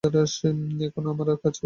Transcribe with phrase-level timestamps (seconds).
[0.03, 1.59] এখন আমার কাছেও করুন।